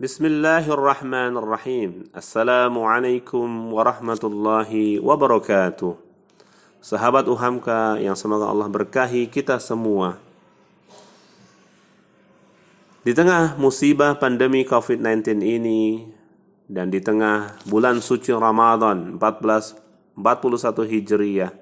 [0.00, 2.08] Bismillahirrahmanirrahim.
[2.16, 5.92] Assalamualaikum warahmatullahi wabarakatuh.
[6.80, 10.16] Sahabat Uhamka yang semoga Allah berkahi kita semua.
[13.04, 16.08] Di tengah musibah pandemi COVID-19 ini
[16.64, 20.16] dan di tengah bulan suci Ramadan 1441
[20.96, 21.52] Hijriah,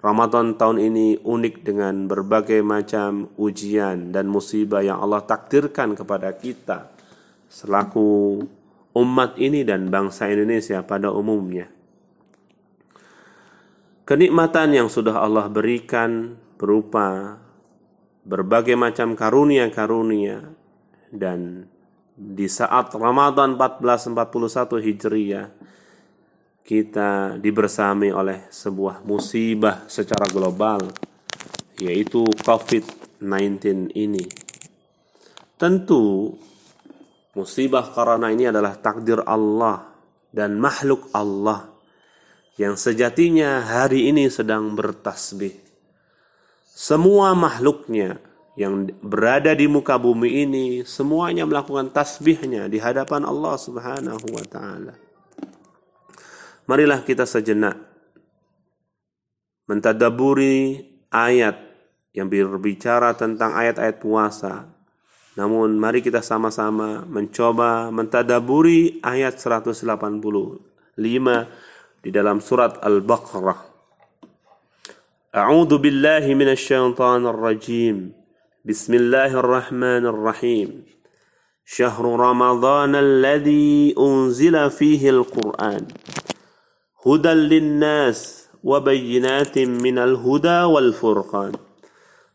[0.00, 7.01] Ramadan tahun ini unik dengan berbagai macam ujian dan musibah yang Allah takdirkan kepada kita
[7.52, 8.40] selaku
[8.96, 11.68] umat ini dan bangsa Indonesia pada umumnya.
[14.08, 17.36] Kenikmatan yang sudah Allah berikan berupa
[18.24, 20.48] berbagai macam karunia-karunia
[21.12, 21.68] dan
[22.16, 25.48] di saat Ramadan 1441 Hijriah
[26.62, 30.92] kita dibersami oleh sebuah musibah secara global
[31.80, 34.26] yaitu COVID-19 ini.
[35.58, 36.36] Tentu
[37.32, 39.88] Musibah karena ini adalah takdir Allah
[40.28, 41.72] dan makhluk Allah
[42.60, 45.56] yang sejatinya hari ini sedang bertasbih.
[46.68, 48.20] Semua makhluknya
[48.52, 54.94] yang berada di muka bumi ini semuanya melakukan tasbihnya di hadapan Allah Subhanahu wa taala.
[56.68, 57.80] Marilah kita sejenak
[59.64, 61.56] mentadaburi ayat
[62.12, 64.68] yang berbicara tentang ayat-ayat puasa
[65.36, 69.80] namun mari kita sama-sama mencoba mentadaburi ayat 185
[72.02, 73.72] di dalam surat Al-Baqarah.
[75.32, 78.12] A'udzu billahi minasy syaithanir rajim.
[78.62, 80.92] Bismillahirrahmanirrahim.
[81.64, 85.86] شهر رمضان الذي أنزل فيه القرآن
[87.06, 91.52] هدى للناس وبينات من الهدى والفرقان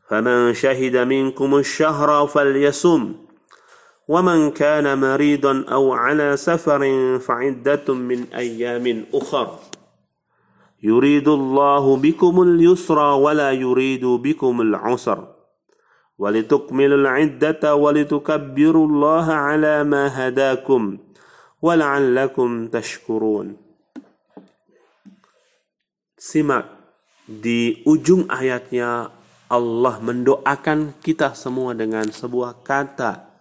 [0.09, 3.13] فمن شهد منكم الشهر فليصم.
[4.07, 6.81] ومن كان مريضا أو على سفر
[7.19, 9.47] فعدة من أيام أخر.
[10.83, 15.19] يريد الله بكم اليسر ولا يريد بكم العسر.
[16.17, 20.97] ولتكملوا العدة ولتكبروا الله على ما هداكم
[21.61, 23.47] ولعلكم تشكرون.
[26.17, 26.65] Simak
[27.29, 29.13] di ujung ayatnya
[29.47, 33.31] Allah mendoakan kita semua dengan sebuah kata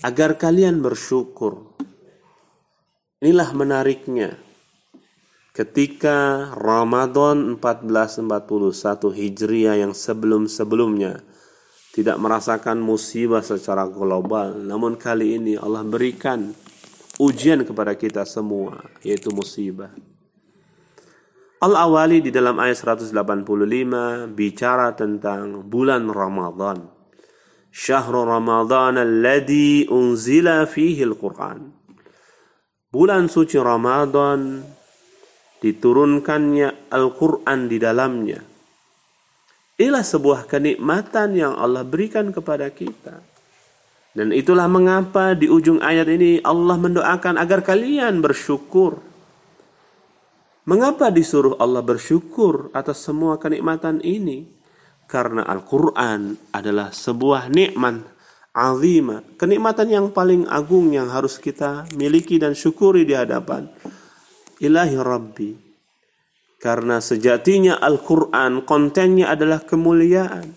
[0.00, 1.76] agar kalian bersyukur.
[3.20, 4.40] Inilah menariknya.
[5.52, 11.20] Ketika Ramadan 1441 Hijriah yang sebelum-sebelumnya
[11.92, 16.54] tidak merasakan musibah secara global, namun kali ini Allah berikan
[17.18, 19.90] ujian kepada kita semua, yaitu musibah.
[21.58, 26.86] Al-Awali di dalam ayat 185 bicara tentang bulan Ramadan.
[27.74, 31.74] Syahrul Ramadan alladhi unzila fihi al-Quran.
[32.94, 34.62] Bulan suci Ramadan
[35.58, 38.38] diturunkannya Al-Quran di dalamnya.
[39.82, 43.18] Inilah sebuah kenikmatan yang Allah berikan kepada kita.
[44.14, 49.07] Dan itulah mengapa di ujung ayat ini Allah mendoakan agar kalian bersyukur
[50.68, 54.44] Mengapa disuruh Allah bersyukur atas semua kenikmatan ini?
[55.08, 58.04] Karena Al-Quran adalah sebuah nikmat
[58.52, 63.72] azimah, kenikmatan yang paling agung yang harus kita miliki dan syukuri di hadapan
[64.60, 65.50] Ilahi Rabbi.
[66.60, 70.52] Karena sejatinya Al-Quran kontennya adalah kemuliaan.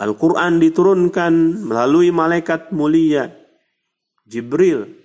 [0.00, 3.28] Al-Quran diturunkan melalui malaikat mulia
[4.24, 5.03] Jibril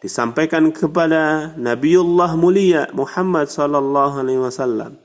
[0.00, 5.00] disampaikan kepada Nabiullah mulia Muhammad sallallahu alaihi wasallam.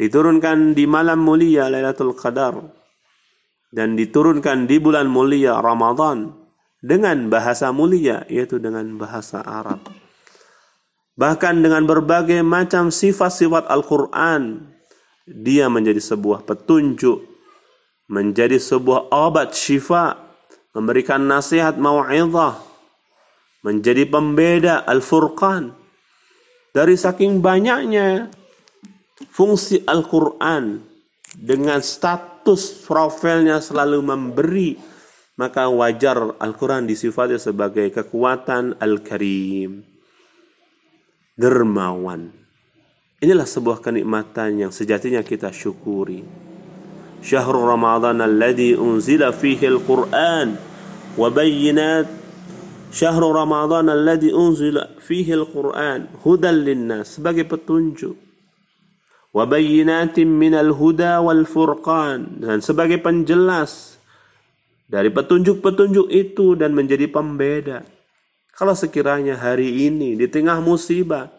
[0.00, 2.56] Diturunkan di malam mulia Lailatul Qadar
[3.68, 6.32] dan diturunkan di bulan mulia Ramadan
[6.80, 9.84] dengan bahasa mulia yaitu dengan bahasa Arab.
[11.20, 14.72] Bahkan dengan berbagai macam sifat-sifat Al-Qur'an
[15.28, 17.30] dia menjadi sebuah petunjuk
[18.10, 20.18] menjadi sebuah obat syifa
[20.74, 22.69] memberikan nasihat mau'izah
[23.60, 25.76] menjadi pembeda Al-Furqan.
[26.70, 28.30] Dari saking banyaknya
[29.30, 30.80] fungsi Al-Quran
[31.34, 34.70] dengan status profilnya selalu memberi
[35.40, 39.80] maka wajar Al-Quran disifati sebagai kekuatan Al-Karim.
[41.32, 42.28] Dermawan.
[43.24, 46.20] Inilah sebuah kenikmatan yang sejatinya kita syukuri.
[47.24, 50.56] Syahrul ramadhan alladhi unzila fihi al-Quran
[51.16, 51.28] wa
[52.90, 58.18] Syahr Ramadan alladhi unzila fihi al-Qur'an hudan linnas sebagai petunjuk
[59.30, 64.02] wa bayyinatin minal huda wal furqan dan sebagai penjelas
[64.90, 67.86] dari petunjuk-petunjuk itu dan menjadi pembeda.
[68.50, 71.30] Kalau sekiranya hari ini di tengah musibah,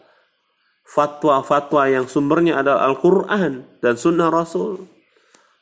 [0.88, 4.88] fatwa-fatwa yang sumbernya adalah Al-Quran dan Sunnah Rasul,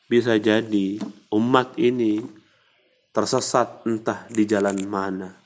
[0.06, 1.02] bisa jadi
[1.34, 2.22] umat ini
[3.10, 5.39] tersesat entah di jalan mana.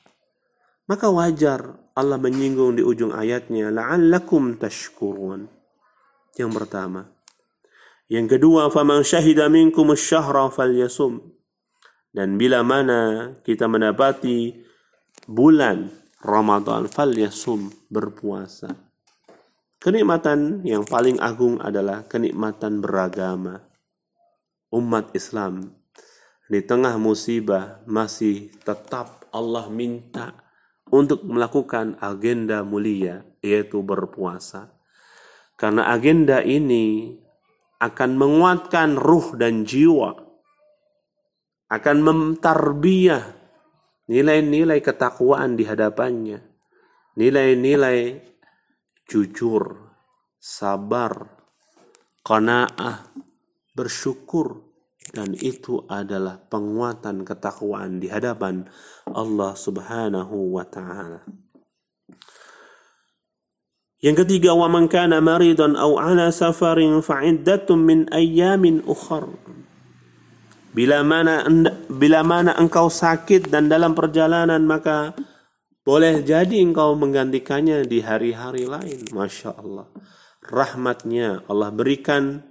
[0.84, 5.48] Maka wajar Allah menyinggung di ujung ayatnya, la'allakum tashkurun.
[6.36, 7.08] Yang pertama.
[8.10, 11.24] Yang kedua, faman syahida minkum syahra falyasum.
[12.12, 14.52] Dan bila mana kita mendapati
[15.24, 15.88] bulan
[16.20, 18.70] Ramadan fal yasum berpuasa.
[19.80, 23.64] Kenikmatan yang paling agung adalah kenikmatan beragama.
[24.72, 25.74] Umat Islam
[26.48, 30.43] di tengah musibah masih tetap Allah minta
[30.92, 34.72] untuk melakukan agenda mulia yaitu berpuasa.
[35.54, 37.14] Karena agenda ini
[37.78, 40.24] akan menguatkan ruh dan jiwa
[41.70, 43.24] akan mentarbiyah
[44.06, 46.38] nilai-nilai ketakwaan di hadapannya,
[47.16, 48.20] nilai-nilai
[49.08, 49.90] jujur,
[50.36, 51.24] sabar,
[52.20, 53.10] qanaah,
[53.72, 54.73] bersyukur
[55.12, 58.64] dan itu adalah penguatan ketakwaan di hadapan
[59.10, 61.20] Allah Subhanahu wa taala.
[64.04, 69.28] Yang ketiga, wa man kana maridan aw ala safarin fa'iddatun min ayyamin ukhra.
[70.74, 71.46] Bila mana
[71.88, 75.14] bila mana engkau sakit dan dalam perjalanan maka
[75.86, 79.08] boleh jadi engkau menggantikannya di hari-hari lain.
[79.12, 79.88] Masya Allah.
[80.44, 82.44] Rahmatnya Allah berikan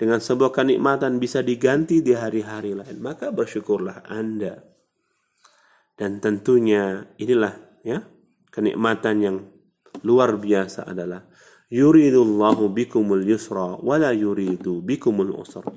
[0.00, 3.04] dengan sebuah kenikmatan bisa diganti di hari-hari lain.
[3.04, 4.64] Maka bersyukurlah Anda.
[5.92, 8.00] Dan tentunya inilah ya
[8.48, 9.36] kenikmatan yang
[10.00, 11.28] luar biasa adalah
[11.68, 15.68] yuridullahu bikumul yusra wala yuridu bikumul usra.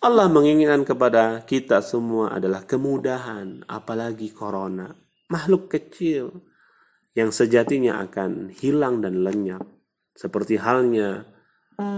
[0.00, 4.88] Allah menginginkan kepada kita semua adalah kemudahan, apalagi corona.
[5.28, 6.32] Makhluk kecil
[7.12, 9.60] yang sejatinya akan hilang dan lenyap.
[10.16, 11.28] Seperti halnya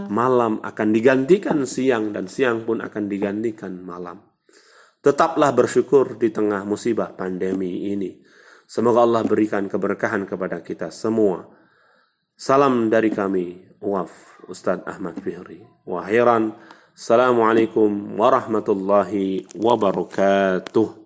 [0.08, 4.22] malam akan digantikan siang dan siang pun akan digantikan malam.
[5.02, 8.22] Tetaplah bersyukur di tengah musibah pandemi ini.
[8.70, 11.44] Semoga Allah berikan keberkahan kepada kita semua.
[12.38, 15.66] Salam dari kami, Waf Ustadz Ahmad Fihri.
[15.84, 16.54] Wahiran.
[16.94, 21.01] Assalamualaikum warahmatullahi wabarakatuh.